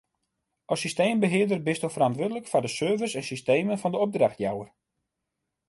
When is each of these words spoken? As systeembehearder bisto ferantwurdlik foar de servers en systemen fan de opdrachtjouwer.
As 0.73 0.79
systeembehearder 0.83 1.59
bisto 1.67 1.87
ferantwurdlik 1.95 2.45
foar 2.51 2.63
de 2.65 2.71
servers 2.79 3.15
en 3.19 3.27
systemen 3.31 3.79
fan 3.81 3.93
de 3.93 4.01
opdrachtjouwer. 4.05 4.69